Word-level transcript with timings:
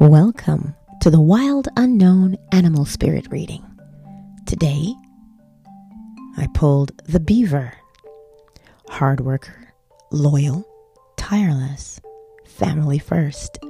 Welcome 0.00 0.74
to 1.02 1.10
the 1.10 1.20
Wild 1.20 1.68
Unknown 1.76 2.36
Animal 2.50 2.84
Spirit 2.84 3.28
reading. 3.30 3.64
Today, 4.44 4.92
I 6.36 6.48
pulled 6.52 6.90
the 7.04 7.20
beaver. 7.20 7.72
Hard 8.88 9.20
worker, 9.20 9.72
loyal, 10.10 10.66
tireless, 11.16 12.00
family 12.44 12.98
first. 12.98 13.60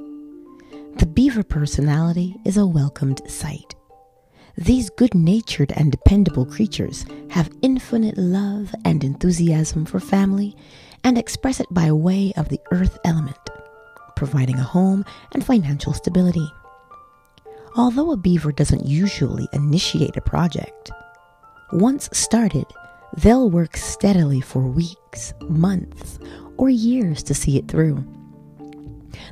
The 0.96 1.06
beaver 1.12 1.42
personality 1.42 2.34
is 2.46 2.56
a 2.56 2.66
welcomed 2.66 3.20
sight. 3.30 3.74
These 4.56 4.88
good 4.88 5.14
natured 5.14 5.72
and 5.76 5.92
dependable 5.92 6.46
creatures 6.46 7.04
have 7.32 7.52
infinite 7.60 8.16
love 8.16 8.74
and 8.86 9.04
enthusiasm 9.04 9.84
for 9.84 10.00
family 10.00 10.56
and 11.04 11.18
express 11.18 11.60
it 11.60 11.66
by 11.70 11.92
way 11.92 12.32
of 12.38 12.48
the 12.48 12.60
earth 12.72 12.98
element 13.04 13.43
providing 14.16 14.58
a 14.58 14.62
home 14.62 15.04
and 15.32 15.44
financial 15.44 15.92
stability. 15.92 16.48
Although 17.76 18.12
a 18.12 18.16
beaver 18.16 18.52
doesn't 18.52 18.86
usually 18.86 19.48
initiate 19.52 20.16
a 20.16 20.20
project, 20.20 20.90
once 21.72 22.08
started, 22.12 22.66
they'll 23.16 23.50
work 23.50 23.76
steadily 23.76 24.40
for 24.40 24.60
weeks, 24.60 25.34
months, 25.42 26.18
or 26.56 26.70
years 26.70 27.22
to 27.24 27.34
see 27.34 27.58
it 27.58 27.68
through. 27.68 28.04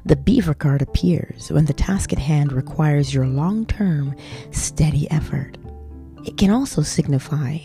The 0.04 0.16
beaver 0.16 0.54
card 0.54 0.82
appears 0.82 1.51
when 1.51 1.66
the 1.66 1.73
task 1.73 2.12
at 2.12 2.18
hand 2.18 2.52
requires 2.52 3.14
your 3.14 3.26
long 3.26 3.66
term, 3.66 4.16
steady 4.51 5.09
effort. 5.10 5.56
It 6.24 6.37
can 6.37 6.51
also 6.51 6.82
signify 6.82 7.59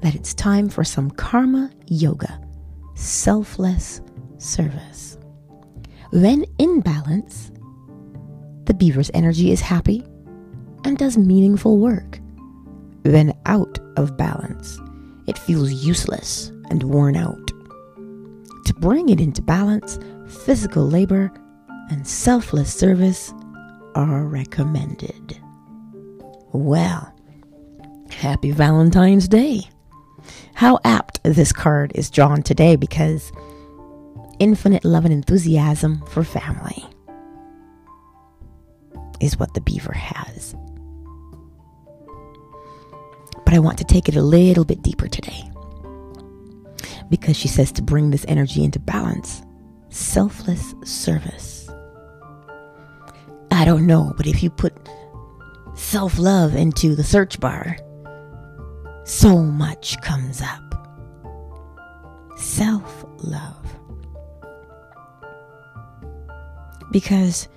that 0.00 0.14
it's 0.14 0.34
time 0.34 0.68
for 0.68 0.84
some 0.84 1.10
karma 1.10 1.70
yoga, 1.86 2.40
selfless 2.94 4.00
service. 4.38 5.16
When 6.12 6.44
in 6.58 6.80
balance, 6.80 7.52
the 8.64 8.74
beaver's 8.74 9.12
energy 9.14 9.52
is 9.52 9.60
happy 9.60 10.04
and 10.84 10.98
does 10.98 11.16
meaningful 11.16 11.78
work. 11.78 12.18
When 13.04 13.32
out 13.46 13.78
of 13.96 14.16
balance, 14.16 14.80
it 15.28 15.38
feels 15.38 15.72
useless 15.72 16.48
and 16.68 16.82
worn 16.82 17.16
out. 17.16 17.46
To 18.66 18.74
bring 18.80 19.08
it 19.08 19.20
into 19.20 19.40
balance, 19.40 20.00
physical 20.26 20.84
labor 20.84 21.32
and 21.90 22.06
selfless 22.06 22.74
service 22.74 23.32
are 23.94 24.24
recommended. 24.24 25.40
Well, 26.52 27.14
happy 28.10 28.50
Valentine's 28.50 29.28
Day. 29.28 29.62
How 30.54 30.80
apt 30.84 31.20
this 31.22 31.52
card 31.52 31.92
is 31.94 32.10
drawn 32.10 32.42
today 32.42 32.74
because 32.74 33.30
infinite 34.40 34.84
love 34.84 35.04
and 35.04 35.14
enthusiasm 35.14 36.02
for 36.06 36.24
family 36.24 36.84
is 39.20 39.38
what 39.38 39.54
the 39.54 39.60
beaver 39.60 39.92
has. 39.92 40.56
But 43.44 43.54
I 43.54 43.58
want 43.58 43.78
to 43.78 43.84
take 43.84 44.08
it 44.08 44.16
a 44.16 44.22
little 44.22 44.64
bit 44.64 44.82
deeper 44.82 45.08
today. 45.08 45.44
Because 47.10 47.36
she 47.36 47.48
says 47.48 47.70
to 47.72 47.82
bring 47.82 48.10
this 48.10 48.24
energy 48.28 48.64
into 48.64 48.78
balance, 48.78 49.42
selfless 49.90 50.74
service. 50.84 51.68
I 53.50 53.64
don't 53.64 53.86
know, 53.86 54.14
but 54.16 54.26
if 54.26 54.42
you 54.42 54.48
put 54.48 54.72
self 55.74 56.18
love 56.18 56.54
into 56.54 56.94
the 56.94 57.04
search 57.04 57.40
bar, 57.40 57.76
so 59.04 59.38
much 59.38 60.00
comes 60.00 60.40
up. 60.40 60.70
Self 62.36 63.04
love. 63.18 63.59
Because 66.90 67.48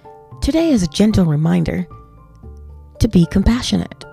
today 0.41 0.71
is 0.71 0.83
a 0.83 0.87
gentle 0.87 1.25
reminder 1.25 1.87
to 2.99 3.07
be 3.07 3.25
compassionate. 3.27 4.05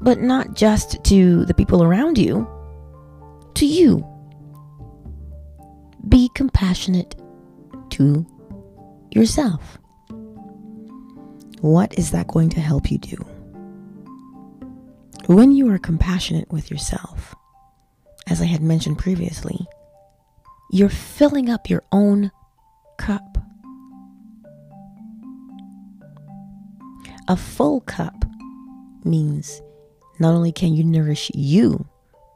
But 0.00 0.20
not 0.20 0.54
just 0.54 1.02
to 1.04 1.44
the 1.44 1.54
people 1.54 1.82
around 1.82 2.18
you, 2.18 2.48
to 3.54 3.66
you. 3.66 4.06
Be 6.08 6.28
compassionate 6.34 7.14
to 7.90 8.26
yourself. 9.12 9.78
What 11.60 11.96
is 11.96 12.10
that 12.10 12.26
going 12.26 12.50
to 12.50 12.60
help 12.60 12.90
you 12.90 12.98
do? 12.98 13.16
When 15.26 15.52
you 15.52 15.70
are 15.70 15.78
compassionate 15.78 16.50
with 16.50 16.70
yourself, 16.70 17.36
as 18.28 18.40
I 18.40 18.46
had 18.46 18.62
mentioned 18.62 18.98
previously, 18.98 19.66
you're 20.72 20.88
filling 20.88 21.48
up 21.48 21.70
your 21.70 21.84
own 21.92 22.32
cup. 22.98 23.31
A 27.32 27.36
full 27.36 27.80
cup 27.80 28.26
means 29.04 29.62
not 30.20 30.34
only 30.34 30.52
can 30.52 30.74
you 30.74 30.84
nourish 30.84 31.30
you, 31.32 31.88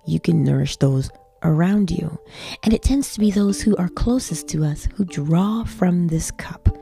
you 0.07 0.19
can 0.19 0.43
nourish 0.43 0.79
those 0.79 1.11
around 1.43 1.91
you. 1.91 2.19
And 2.63 2.73
it 2.73 2.83
tends 2.83 3.13
to 3.13 3.21
be 3.21 3.31
those 3.31 3.61
who 3.61 3.77
are 3.77 3.91
closest 3.91 4.49
to 4.49 4.65
us 4.65 4.89
who 4.95 5.05
draw 5.05 5.65
from 5.65 6.07
this 6.07 6.31
cup 6.31 6.79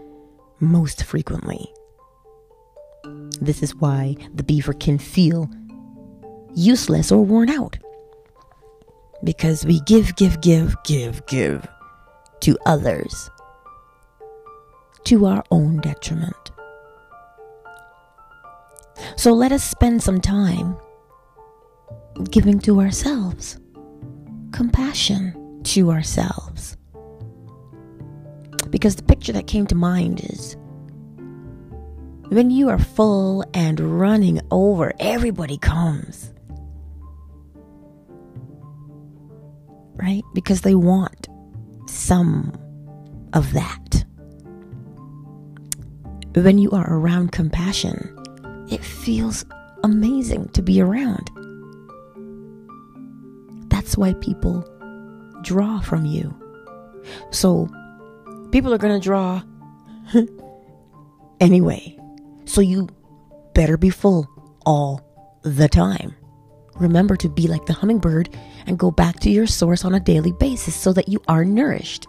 most 0.61 1.03
frequently. 1.03 1.67
This 3.41 3.65
is 3.65 3.75
why 3.75 4.15
the 4.33 4.45
beaver 4.45 4.75
can 4.75 4.99
feel 4.99 5.51
useless 6.55 7.11
or 7.11 7.25
worn 7.25 7.51
out. 7.51 7.79
Because 9.25 9.67
we 9.67 9.81
give, 9.87 10.15
give, 10.15 10.41
give, 10.41 10.77
give, 10.85 11.27
give 11.27 11.67
to 12.43 12.57
others 12.65 13.29
to 15.03 15.27
our 15.27 15.43
own 15.51 15.81
detriment. 15.81 16.44
So 19.17 19.33
let 19.33 19.53
us 19.53 19.65
spend 19.65 20.03
some 20.03 20.21
time 20.21 20.77
giving 22.31 22.59
to 22.61 22.81
ourselves, 22.81 23.59
compassion 24.53 25.61
to 25.65 25.91
ourselves. 25.91 26.77
Because 28.71 28.97
the 28.97 29.03
picture 29.03 29.33
that 29.33 29.47
came 29.47 29.67
to 29.69 29.75
mind 29.75 30.21
is 30.25 30.57
when 32.29 32.51
you 32.51 32.69
are 32.69 32.79
full 32.79 33.45
and 33.55 33.79
running 33.79 34.41
over, 34.51 34.93
everybody 34.99 35.59
comes. 35.59 36.33
Right? 39.95 40.23
Because 40.35 40.63
they 40.63 40.75
want 40.75 41.29
some 41.87 42.53
of 43.33 43.53
that. 43.53 44.05
When 46.35 46.59
you 46.59 46.73
are 46.73 46.93
around 46.93 47.31
compassion, 47.31 48.14
it 48.69 48.83
feels 48.83 49.45
amazing 49.83 50.49
to 50.49 50.63
be 50.63 50.81
around. 50.81 51.31
That's 53.69 53.97
why 53.97 54.15
people 54.15 54.65
draw 55.43 55.81
from 55.81 56.07
you. 56.07 56.35
So, 57.31 57.69
people 58.51 58.73
are 58.73 58.79
going 58.79 58.99
to 58.99 59.05
draw 59.05 59.43
anyway. 61.41 61.99
So, 62.47 62.61
you 62.61 62.89
better 63.55 63.77
be 63.77 63.91
full 63.91 64.27
all 64.65 65.01
the 65.43 65.69
time. 65.69 66.17
Remember 66.77 67.17
to 67.17 67.29
be 67.29 67.47
like 67.47 67.67
the 67.67 67.73
hummingbird 67.73 68.31
and 68.67 68.79
go 68.79 68.91
back 68.91 69.21
to 69.21 69.31
your 69.31 69.47
source 69.47 69.85
on 69.85 69.95
a 69.95 70.01
daily 70.01 70.33
basis 70.33 70.75
so 70.75 70.93
that 70.93 71.09
you 71.09 71.21
are 71.29 71.45
nourished. 71.45 72.07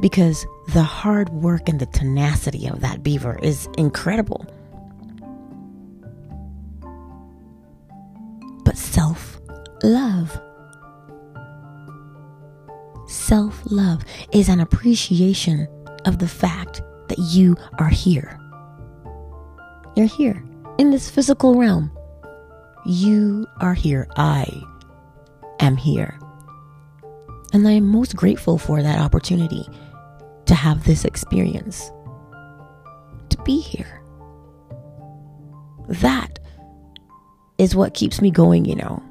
Because 0.00 0.46
the 0.68 0.82
hard 0.82 1.30
work 1.30 1.68
and 1.68 1.80
the 1.80 1.86
tenacity 1.86 2.66
of 2.66 2.80
that 2.80 3.02
beaver 3.02 3.38
is 3.42 3.68
incredible. 3.78 4.46
But 8.64 8.76
self 8.76 9.40
love. 9.82 10.40
Self 13.06 13.62
love 13.70 14.02
is 14.32 14.48
an 14.48 14.60
appreciation 14.60 15.68
of 16.04 16.18
the 16.18 16.28
fact 16.28 16.82
that 17.08 17.18
you 17.18 17.56
are 17.78 17.88
here. 17.88 18.40
You're 19.96 20.06
here 20.06 20.44
in 20.78 20.90
this 20.90 21.08
physical 21.08 21.54
realm. 21.54 21.90
You 22.84 23.46
are 23.60 23.74
here. 23.74 24.08
I 24.16 24.46
am 25.60 25.76
here. 25.76 26.18
And 27.52 27.66
I 27.66 27.72
am 27.72 27.86
most 27.86 28.14
grateful 28.14 28.58
for 28.58 28.82
that 28.82 28.98
opportunity 28.98 29.66
to 30.46 30.54
have 30.54 30.84
this 30.84 31.04
experience, 31.04 31.90
to 33.30 33.38
be 33.44 33.60
here. 33.60 34.02
That 35.88 36.38
is 37.58 37.74
what 37.74 37.94
keeps 37.94 38.20
me 38.20 38.30
going, 38.30 38.64
you 38.64 38.76
know. 38.76 39.02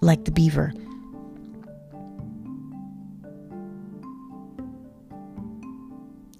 Like 0.00 0.24
the 0.24 0.30
beaver. 0.30 0.72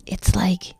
It's 0.06 0.36
like 0.36 0.74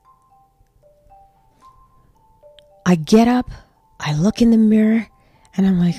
I 2.86 2.96
get 2.96 3.28
up, 3.28 3.50
I 3.98 4.14
look 4.14 4.42
in 4.42 4.50
the 4.50 4.58
mirror, 4.58 5.08
and 5.56 5.66
I'm 5.66 5.78
like, 5.78 5.96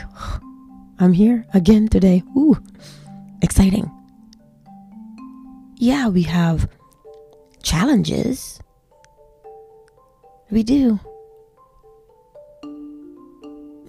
I'm 1.00 1.14
here 1.14 1.46
again 1.54 1.88
today. 1.88 2.22
Ooh, 2.38 2.62
exciting. 3.42 3.95
Yeah, 5.78 6.08
we 6.08 6.24
have 6.24 6.70
challenges. 7.64 8.60
We 10.50 10.64
do. 10.64 11.00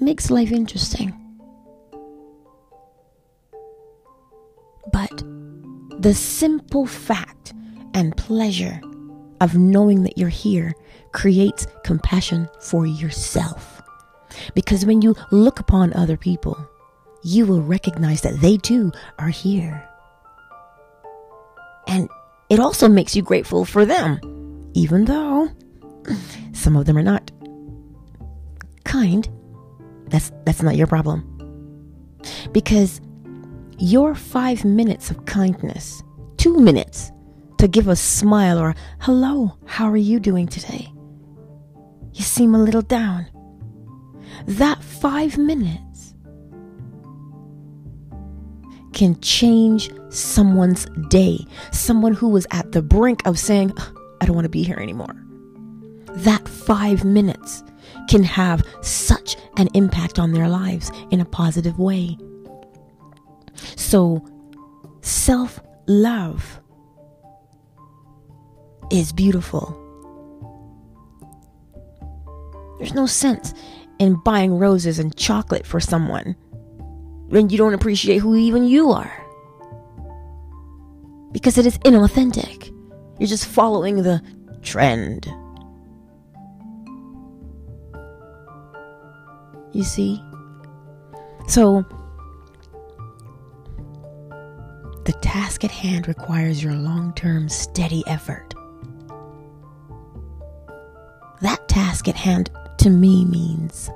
Makes 0.00 0.30
life 0.30 0.52
interesting. 0.52 1.14
But 4.92 5.22
the 6.00 6.14
simple 6.14 6.86
fact 6.86 7.54
and 7.94 8.16
pleasure 8.16 8.80
of 9.40 9.56
knowing 9.56 10.02
that 10.02 10.18
you're 10.18 10.28
here 10.28 10.74
creates 11.12 11.66
compassion 11.84 12.48
for 12.60 12.86
yourself. 12.86 13.82
Because 14.54 14.84
when 14.84 15.02
you 15.02 15.14
look 15.30 15.60
upon 15.60 15.92
other 15.92 16.16
people, 16.16 16.58
you 17.22 17.46
will 17.46 17.62
recognize 17.62 18.20
that 18.22 18.40
they 18.40 18.56
too 18.56 18.92
are 19.18 19.28
here. 19.28 19.88
And 21.86 22.08
it 22.50 22.60
also 22.60 22.88
makes 22.88 23.14
you 23.16 23.22
grateful 23.22 23.64
for 23.64 23.84
them, 23.84 24.20
even 24.74 25.04
though 25.04 25.48
some 26.52 26.76
of 26.76 26.86
them 26.86 26.98
are 26.98 27.02
not 27.02 27.30
kind. 28.84 29.28
That's 30.08 30.32
that's 30.44 30.62
not 30.62 30.76
your 30.76 30.86
problem. 30.86 31.32
Because 32.52 33.00
your 33.78 34.14
5 34.14 34.64
minutes 34.64 35.10
of 35.10 35.26
kindness, 35.26 36.02
2 36.38 36.58
minutes 36.58 37.12
to 37.58 37.68
give 37.68 37.88
a 37.88 37.96
smile 37.96 38.58
or 38.58 38.74
hello, 39.00 39.56
how 39.66 39.90
are 39.90 39.96
you 39.96 40.18
doing 40.18 40.46
today? 40.46 40.92
You 42.12 42.22
seem 42.22 42.54
a 42.54 42.62
little 42.62 42.82
down. 42.82 43.26
That 44.46 44.82
5 44.82 45.38
minutes 45.38 45.85
can 48.96 49.20
change 49.20 49.90
someone's 50.08 50.86
day. 51.08 51.46
Someone 51.70 52.14
who 52.14 52.30
was 52.30 52.46
at 52.50 52.72
the 52.72 52.80
brink 52.80 53.24
of 53.26 53.38
saying, 53.38 53.70
I 54.22 54.24
don't 54.24 54.34
want 54.34 54.46
to 54.46 54.50
be 54.50 54.62
here 54.62 54.78
anymore. 54.78 55.14
That 56.12 56.48
five 56.48 57.04
minutes 57.04 57.62
can 58.08 58.22
have 58.22 58.64
such 58.80 59.36
an 59.58 59.68
impact 59.74 60.18
on 60.18 60.32
their 60.32 60.48
lives 60.48 60.90
in 61.10 61.20
a 61.20 61.26
positive 61.26 61.78
way. 61.78 62.16
So, 63.76 64.26
self 65.02 65.60
love 65.86 66.62
is 68.90 69.12
beautiful. 69.12 69.82
There's 72.78 72.94
no 72.94 73.04
sense 73.04 73.52
in 73.98 74.14
buying 74.24 74.58
roses 74.58 74.98
and 74.98 75.14
chocolate 75.14 75.66
for 75.66 75.80
someone 75.80 76.34
when 77.28 77.50
you 77.50 77.58
don't 77.58 77.74
appreciate 77.74 78.18
who 78.18 78.36
even 78.36 78.64
you 78.64 78.90
are 78.92 79.26
because 81.32 81.58
it 81.58 81.66
is 81.66 81.76
inauthentic. 81.78 82.72
You're 83.18 83.26
just 83.26 83.46
following 83.46 84.02
the 84.02 84.22
trend. 84.62 85.26
You 89.72 89.84
see? 89.84 90.22
So, 91.46 91.84
the 95.04 95.12
task 95.20 95.62
at 95.62 95.70
hand 95.70 96.08
requires 96.08 96.64
your 96.64 96.72
long 96.72 97.12
term, 97.14 97.48
steady 97.48 98.02
effort. 98.06 98.54
That 101.42 101.68
task 101.68 102.08
at 102.08 102.16
hand 102.16 102.50
to 102.78 102.90
me 102.90 103.24
means 103.24 103.90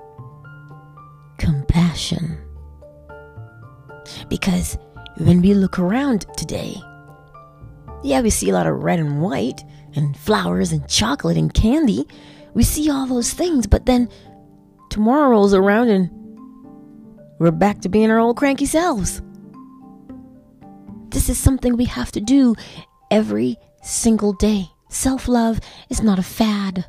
compassion. 1.39 2.40
Because 4.31 4.79
when 5.19 5.43
we 5.43 5.53
look 5.53 5.79
around 5.79 6.25
today, 6.39 6.77
yeah, 8.03 8.23
we 8.23 8.31
see 8.31 8.49
a 8.49 8.55
lot 8.55 8.67
of 8.67 8.83
red 8.83 8.99
and 8.99 9.21
white, 9.21 9.63
and 9.95 10.17
flowers 10.17 10.73
and 10.73 10.89
chocolate 10.89 11.37
and 11.37 11.53
candy. 11.53 12.07
We 12.55 12.63
see 12.63 12.91
all 12.91 13.07
those 13.07 13.33
things, 13.33 13.67
but 13.67 13.87
then 13.87 14.09
tomorrow 14.91 15.31
rolls 15.31 15.55
around 15.55 15.89
and 15.89 16.11
we're 17.39 17.51
back 17.51 17.81
to 17.83 17.89
being 17.89 18.11
our 18.11 18.19
old 18.19 18.37
cranky 18.37 18.67
selves. 18.67 19.23
This 21.09 21.29
is 21.29 21.39
something 21.39 21.77
we 21.77 21.87
have 21.87 22.13
to 22.13 22.21
do 22.21 22.55
every 23.11 23.57
single 23.83 24.33
day. 24.33 24.67
Self 24.89 25.29
love 25.29 25.61
is 25.89 26.03
not 26.03 26.19
a 26.19 26.23
fad. 26.23 26.85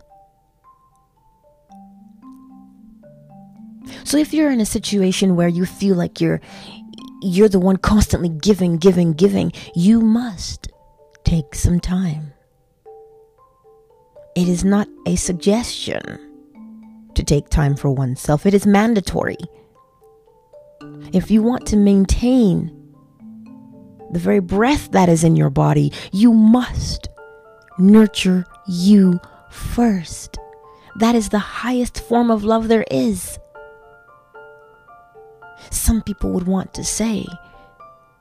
So 4.04 4.18
if 4.18 4.34
you're 4.34 4.52
in 4.52 4.60
a 4.60 4.66
situation 4.66 5.36
where 5.36 5.48
you 5.48 5.66
feel 5.66 5.96
like 5.96 6.20
you're 6.20 6.42
you're 7.22 7.50
the 7.50 7.60
one 7.60 7.78
constantly 7.78 8.30
giving, 8.30 8.78
giving, 8.78 9.14
giving, 9.14 9.54
you 9.76 10.02
must 10.02 10.70
take 11.24 11.56
some 11.56 11.80
time. 11.80 12.34
It 14.36 14.48
is 14.48 14.64
not 14.64 14.88
a 15.06 15.16
suggestion 15.16 16.02
to 17.14 17.24
take 17.24 17.50
time 17.50 17.76
for 17.76 17.92
oneself, 17.92 18.46
it 18.46 18.54
is 18.54 18.66
mandatory. 18.66 19.38
If 21.14 21.30
you 21.30 21.44
want 21.44 21.68
to 21.68 21.78
maintain 21.78 22.78
the 24.12 24.20
very 24.20 24.40
breath 24.40 24.92
that 24.92 25.10
is 25.10 25.24
in 25.24 25.36
your 25.36 25.50
body, 25.50 25.92
you 26.12 26.34
must 26.34 27.10
nurture 27.78 28.46
you 28.68 29.20
first. 29.52 30.38
That 31.00 31.16
is 31.16 31.30
the 31.30 31.40
highest 31.40 32.02
form 32.02 32.32
of 32.32 32.44
love 32.44 32.68
there 32.68 32.86
is. 32.90 33.38
Some 35.72 36.02
people 36.04 36.32
would 36.32 36.48
want 36.48 36.74
to 36.76 36.84
say 36.84 37.26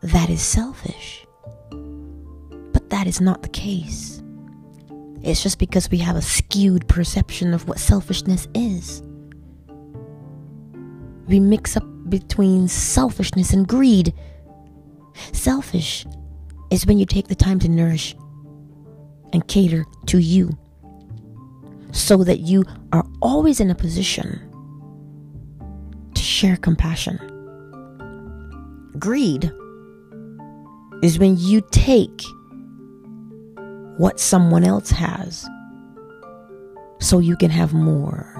that 0.02 0.30
is 0.30 0.42
selfish 0.42 1.26
But 2.72 2.90
that 2.90 3.06
is 3.06 3.20
not 3.20 3.42
the 3.42 3.48
case. 3.48 4.22
It's 5.22 5.42
just 5.42 5.58
because 5.58 5.90
we 5.90 5.98
have 5.98 6.16
a 6.16 6.22
skewed 6.22 6.88
perception 6.88 7.54
of 7.54 7.68
what 7.68 7.78
selfishness 7.78 8.48
is. 8.54 9.02
We 11.28 11.40
mix 11.40 11.76
up 11.76 11.84
between 12.10 12.68
selfishness 12.68 13.52
and 13.52 13.68
greed. 13.68 14.14
Selfish 15.32 16.06
is 16.70 16.86
when 16.86 16.98
you 16.98 17.06
take 17.06 17.28
the 17.28 17.34
time 17.34 17.58
to 17.60 17.68
nourish 17.68 18.16
and 19.32 19.46
cater 19.48 19.84
to 20.06 20.18
you 20.18 20.56
so 21.92 22.24
that 22.24 22.40
you 22.40 22.64
are 22.92 23.04
always 23.22 23.60
in 23.60 23.70
a 23.70 23.74
position 23.74 24.40
to 26.14 26.22
share 26.22 26.56
compassion. 26.56 27.20
Greed 29.00 29.50
is 31.02 31.18
when 31.18 31.38
you 31.38 31.62
take 31.70 32.22
what 33.96 34.20
someone 34.20 34.62
else 34.62 34.90
has 34.90 35.48
so 37.00 37.18
you 37.18 37.34
can 37.36 37.50
have 37.50 37.72
more. 37.72 38.36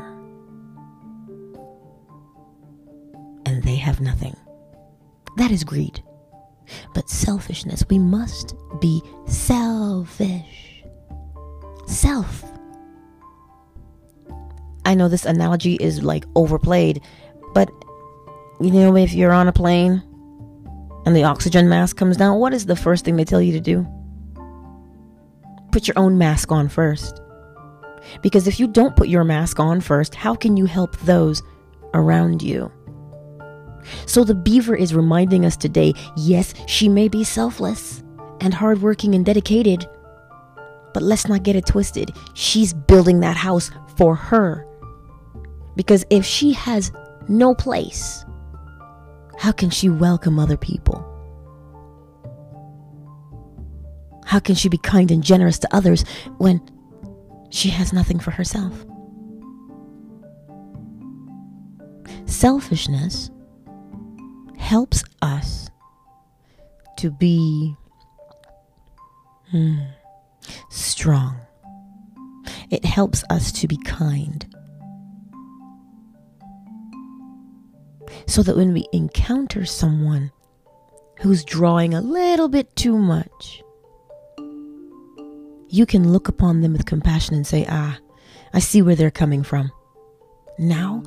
And 3.47 3.62
they 3.62 3.76
have 3.76 4.02
nothing. 4.02 4.37
That 5.38 5.50
is 5.50 5.64
greed. 5.64 6.02
But 6.95 7.09
selfishness, 7.09 7.83
we 7.88 7.99
must 7.99 8.55
be 8.81 9.02
selfish. 9.26 10.85
Self. 11.87 12.45
I 14.85 14.95
know 14.95 15.09
this 15.09 15.25
analogy 15.25 15.76
is 15.76 16.02
like 16.02 16.26
overplayed, 16.37 17.00
but 17.55 17.71
you 18.61 18.71
know, 18.71 18.95
if 18.95 19.14
you're 19.14 19.33
on 19.33 19.49
a 19.49 19.52
plane 19.52 20.02
and 21.07 21.16
the 21.16 21.25
oxygen 21.25 21.69
mask 21.69 21.97
comes 21.97 22.16
down, 22.16 22.38
what 22.38 22.54
is 22.54 22.66
the 22.66 22.76
first 22.76 23.04
thing 23.04 23.16
they 23.16 23.25
tell 23.25 23.42
you 23.42 23.52
to 23.52 23.61
do? 23.61 23.87
put 25.71 25.87
your 25.87 25.99
own 25.99 26.19
mask 26.19 26.52
on 26.52 26.69
first. 26.69 27.21
Because 28.23 28.49
if 28.49 28.59
you 28.59 28.66
don't 28.66 28.97
put 28.97 29.09
your 29.09 29.25
mask 29.25 29.61
on 29.61 29.80
first, 29.80 30.14
how 30.14 30.35
can 30.35 30.57
you 30.57 30.66
help 30.66 30.99
those 31.00 31.42
around 31.95 32.42
you? 32.42 32.71
So 34.07 34.25
the 34.25 34.35
beaver 34.35 34.75
is 34.75 34.95
reminding 34.95 35.45
us 35.45 35.57
today 35.57 35.95
yes, 36.16 36.54
she 36.66 36.88
may 36.88 37.09
be 37.09 37.25
selfless 37.25 38.02
and 38.40 38.52
hardworking 38.52 39.14
and 39.14 39.25
dedicated, 39.25 39.87
but 40.92 41.02
let's 41.02 41.28
not 41.28 41.42
get 41.42 41.57
it 41.57 41.66
twisted. 41.66 42.12
She's 42.35 42.75
building 42.75 43.21
that 43.21 43.37
house 43.37 43.71
for 43.97 44.14
her. 44.14 44.66
Because 45.76 46.04
if 46.11 46.25
she 46.25 46.52
has 46.52 46.92
no 47.28 47.54
place, 47.54 48.25
how 49.40 49.52
can 49.52 49.70
she 49.70 49.88
welcome 49.88 50.38
other 50.38 50.59
people? 50.59 51.02
How 54.26 54.38
can 54.38 54.54
she 54.54 54.68
be 54.68 54.76
kind 54.76 55.11
and 55.11 55.25
generous 55.25 55.59
to 55.61 55.75
others 55.75 56.04
when 56.37 56.61
she 57.49 57.70
has 57.70 57.90
nothing 57.90 58.20
for 58.20 58.32
herself? 58.32 58.85
Selfishness 62.26 63.30
helps 64.59 65.04
us 65.23 65.70
to 66.99 67.11
be 67.11 67.75
hmm, 69.50 69.78
strong. 70.68 71.40
It 72.68 72.85
helps 72.85 73.25
us 73.30 73.52
to 73.52 73.66
be 73.66 73.78
kind. 73.78 74.50
So 78.30 78.44
that 78.44 78.56
when 78.56 78.72
we 78.72 78.87
encounter 78.92 79.64
someone 79.64 80.30
who's 81.18 81.42
drawing 81.42 81.94
a 81.94 82.00
little 82.00 82.49
bit 82.49 82.76
too 82.76 82.96
much, 82.96 83.60
you 85.68 85.84
can 85.84 86.12
look 86.12 86.28
upon 86.28 86.60
them 86.60 86.72
with 86.72 86.87
compassion 86.87 87.34
and 87.34 87.44
say, 87.44 87.66
ah, 87.68 87.99
I 88.54 88.60
see 88.60 88.82
where 88.82 88.94
they're 88.94 89.10
coming 89.10 89.42
from. 89.42 89.72
Now, 90.60 91.02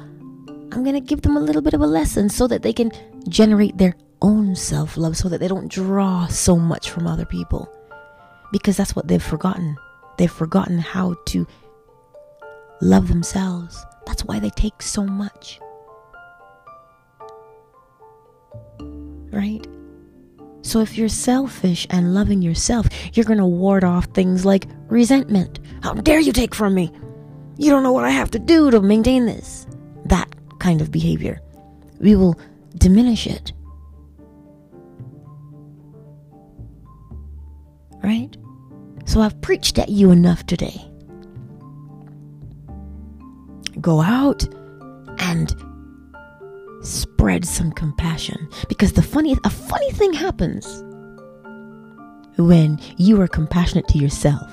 I'm 0.49 0.83
going 0.83 0.95
to 0.95 0.99
give 0.99 1.21
them 1.21 1.37
a 1.37 1.39
little 1.39 1.61
bit 1.61 1.73
of 1.73 1.79
a 1.79 1.87
lesson 1.87 2.27
so 2.27 2.45
that 2.47 2.61
they 2.61 2.73
can 2.73 2.91
generate 3.29 3.77
their 3.77 3.95
own 4.21 4.53
self 4.53 4.97
love 4.97 5.15
so 5.15 5.29
that 5.29 5.39
they 5.39 5.47
don't 5.47 5.71
draw 5.71 6.27
so 6.27 6.57
much 6.57 6.89
from 6.89 7.07
other 7.07 7.25
people. 7.25 7.69
Because 8.51 8.75
that's 8.75 8.97
what 8.97 9.07
they've 9.07 9.23
forgotten. 9.23 9.77
They've 10.17 10.29
forgotten 10.29 10.77
how 10.77 11.15
to 11.27 11.47
love 12.81 13.07
themselves. 13.07 13.81
That's 14.05 14.25
why 14.25 14.39
they 14.39 14.49
take 14.49 14.81
so 14.81 15.05
much. 15.05 15.61
Right? 19.33 19.67
So 20.61 20.79
if 20.79 20.97
you're 20.97 21.09
selfish 21.09 21.85
and 21.89 22.13
loving 22.13 22.41
yourself, 22.41 22.87
you're 23.13 23.25
going 23.25 23.39
to 23.39 23.45
ward 23.45 23.83
off 23.83 24.05
things 24.13 24.45
like 24.45 24.67
resentment. 24.87 25.59
How 25.81 25.93
dare 25.93 26.19
you 26.19 26.31
take 26.31 26.55
from 26.55 26.73
me? 26.73 26.91
You 27.57 27.69
don't 27.69 27.83
know 27.83 27.91
what 27.91 28.05
I 28.05 28.11
have 28.11 28.31
to 28.31 28.39
do 28.39 28.71
to 28.71 28.79
maintain 28.79 29.25
this. 29.25 29.67
That 30.05 30.33
kind 30.59 30.81
of 30.81 30.91
behavior. 30.91 31.41
We 31.99 32.15
will 32.15 32.39
diminish 32.77 33.27
it. 33.27 33.51
Right? 38.03 38.37
So 39.05 39.21
I've 39.21 39.39
preached 39.41 39.79
at 39.79 39.89
you 39.89 40.11
enough 40.11 40.45
today. 40.45 40.79
Go 43.81 43.99
out 44.01 44.45
and 45.19 45.53
spread 46.83 47.45
some 47.45 47.71
compassion. 47.71 48.49
Because 48.67 48.93
the 48.93 49.01
funny 49.01 49.37
a 49.43 49.49
funny 49.49 49.91
thing 49.91 50.13
happens 50.13 50.83
when 52.37 52.79
you 52.97 53.19
are 53.21 53.27
compassionate 53.27 53.87
to 53.89 53.97
yourself. 53.97 54.49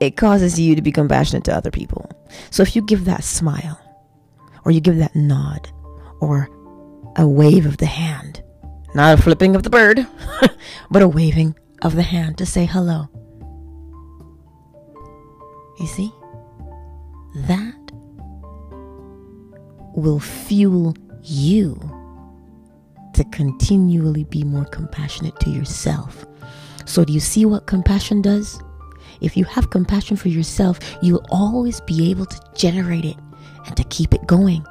It 0.00 0.16
causes 0.16 0.60
you 0.60 0.76
to 0.76 0.82
be 0.82 0.92
compassionate 0.92 1.44
to 1.44 1.56
other 1.56 1.70
people. 1.70 2.08
So 2.50 2.62
if 2.62 2.76
you 2.76 2.82
give 2.82 3.04
that 3.06 3.24
smile 3.24 3.80
or 4.64 4.70
you 4.70 4.80
give 4.80 4.98
that 4.98 5.16
nod 5.16 5.68
or 6.20 6.48
a 7.16 7.26
wave 7.26 7.66
of 7.66 7.78
the 7.78 7.86
hand 7.86 8.42
not 8.94 9.18
a 9.18 9.22
flipping 9.22 9.54
of 9.54 9.62
the 9.62 9.70
bird 9.70 10.06
but 10.90 11.02
a 11.02 11.08
waving 11.08 11.54
of 11.82 11.94
the 11.94 12.02
hand 12.02 12.38
to 12.38 12.46
say 12.46 12.64
hello. 12.64 13.08
You 15.78 15.86
see? 15.86 16.12
That 17.34 17.67
will 19.98 20.20
fuel 20.20 20.96
you 21.22 21.78
to 23.14 23.24
continually 23.24 24.24
be 24.24 24.44
more 24.44 24.64
compassionate 24.66 25.38
to 25.40 25.50
yourself. 25.50 26.24
So, 26.86 27.04
do 27.04 27.12
you 27.12 27.20
see 27.20 27.44
what 27.44 27.66
compassion 27.66 28.22
does? 28.22 28.60
If 29.20 29.36
you 29.36 29.44
have 29.44 29.70
compassion 29.70 30.16
for 30.16 30.28
yourself, 30.28 30.78
you'll 31.02 31.26
always 31.30 31.80
be 31.82 32.10
able 32.10 32.26
to 32.26 32.40
generate 32.54 33.04
it 33.04 33.16
and 33.66 33.76
to 33.76 33.84
keep 33.84 34.14
it 34.14 34.26
going 34.26 34.64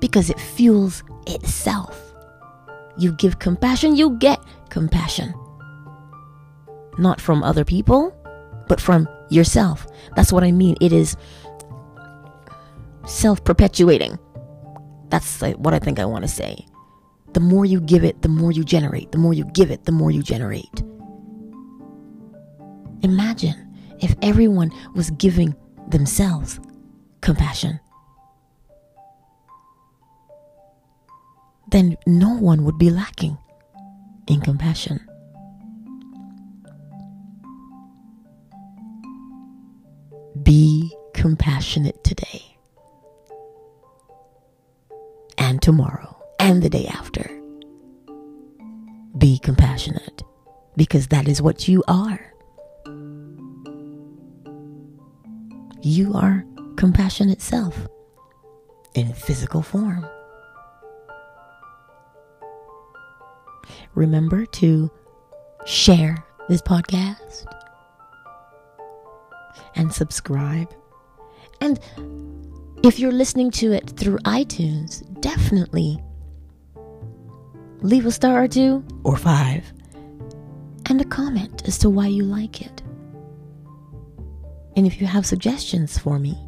because 0.00 0.30
it 0.30 0.40
fuels 0.40 1.02
itself. 1.26 2.02
You 2.96 3.12
give 3.12 3.38
compassion, 3.38 3.96
you 3.96 4.16
get 4.18 4.40
compassion. 4.70 5.34
Not 6.98 7.20
from 7.20 7.42
other 7.42 7.64
people, 7.64 8.16
but 8.68 8.80
from 8.80 9.08
yourself. 9.28 9.86
That's 10.16 10.32
what 10.32 10.44
I 10.44 10.52
mean. 10.52 10.76
It 10.80 10.92
is 10.92 11.16
self 13.06 13.44
perpetuating. 13.44 14.18
That's 15.08 15.40
what 15.40 15.74
I 15.74 15.78
think 15.78 15.98
I 15.98 16.04
want 16.04 16.24
to 16.24 16.28
say. 16.28 16.66
The 17.32 17.40
more 17.40 17.64
you 17.64 17.80
give 17.80 18.04
it, 18.04 18.22
the 18.22 18.28
more 18.28 18.50
you 18.52 18.64
generate. 18.64 19.12
The 19.12 19.18
more 19.18 19.34
you 19.34 19.44
give 19.44 19.70
it, 19.70 19.84
the 19.84 19.92
more 19.92 20.10
you 20.10 20.22
generate. 20.22 20.82
Imagine 23.02 23.74
if 24.00 24.14
everyone 24.22 24.70
was 24.94 25.10
giving 25.10 25.54
themselves 25.88 26.58
compassion. 27.20 27.78
Then 31.70 31.96
no 32.06 32.36
one 32.36 32.64
would 32.64 32.78
be 32.78 32.90
lacking 32.90 33.36
in 34.28 34.40
compassion. 34.40 35.00
Be 40.42 40.94
compassionate 41.12 42.02
today. 42.04 42.55
Tomorrow 45.66 46.16
and 46.38 46.62
the 46.62 46.70
day 46.70 46.86
after. 46.86 47.28
Be 49.18 49.36
compassionate 49.36 50.22
because 50.76 51.08
that 51.08 51.26
is 51.26 51.42
what 51.42 51.66
you 51.66 51.82
are. 51.88 52.32
You 55.82 56.14
are 56.14 56.46
compassion 56.76 57.30
itself 57.30 57.88
in 58.94 59.12
physical 59.12 59.60
form. 59.60 60.06
Remember 63.96 64.46
to 64.46 64.88
share 65.64 66.24
this 66.48 66.62
podcast 66.62 67.44
and 69.74 69.92
subscribe. 69.92 70.72
And 71.60 71.80
if 72.88 72.98
you're 72.98 73.12
listening 73.12 73.50
to 73.50 73.72
it 73.72 73.90
through 73.96 74.18
iTunes, 74.18 75.02
definitely 75.20 75.98
leave 77.80 78.06
a 78.06 78.12
star 78.12 78.44
or 78.44 78.48
two 78.48 78.84
or 79.02 79.16
five 79.16 79.64
and 80.86 81.00
a 81.00 81.04
comment 81.04 81.62
as 81.66 81.78
to 81.78 81.90
why 81.90 82.06
you 82.06 82.22
like 82.22 82.62
it. 82.62 82.82
And 84.76 84.86
if 84.86 85.00
you 85.00 85.06
have 85.06 85.26
suggestions 85.26 85.98
for 85.98 86.18
me, 86.18 86.38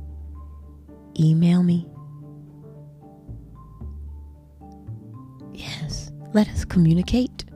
email 1.19 1.63
me. 1.63 1.87
Yes, 5.55 6.13
let 6.35 6.49
us 6.51 6.65
communicate 6.65 7.47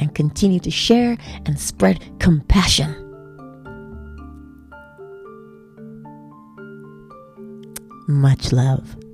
and 0.00 0.14
continue 0.14 0.60
to 0.60 0.70
share 0.70 1.16
and 1.44 1.58
spread 1.58 2.18
compassion. 2.18 3.05
Much 8.08 8.52
love. 8.52 9.05